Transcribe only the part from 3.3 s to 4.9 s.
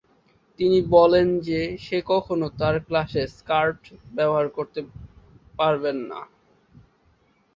"skirt" ব্যবহার করতে